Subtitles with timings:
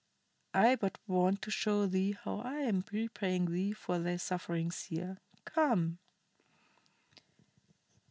[0.55, 5.19] I but want to show thee how I am repaying thee for thy sufferings here.
[5.45, 5.99] Come."